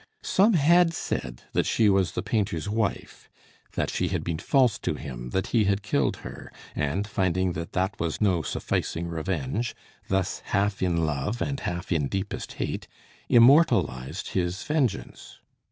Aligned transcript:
Some 0.23 0.53
had 0.53 0.95
said 0.95 1.43
that 1.53 1.67
she 1.67 1.87
was 1.87 2.13
the 2.13 2.23
painter's 2.23 2.67
wife; 2.67 3.29
that 3.73 3.91
she 3.91 4.07
had 4.07 4.23
been 4.23 4.39
false 4.39 4.79
to 4.79 4.95
him; 4.95 5.29
that 5.29 5.45
he 5.53 5.65
had 5.65 5.83
killed 5.83 6.15
her; 6.25 6.51
and, 6.75 7.05
finding 7.05 7.51
that 7.51 7.73
that 7.73 7.99
was 7.99 8.19
no 8.19 8.41
sufficing 8.41 9.07
revenge, 9.07 9.75
thus 10.07 10.39
half 10.45 10.81
in 10.81 11.05
love, 11.05 11.39
and 11.39 11.59
half 11.59 11.91
in 11.91 12.07
deepest 12.07 12.53
hate, 12.53 12.87
immortalised 13.29 14.29
his 14.29 14.63
vengeance. 14.63 15.37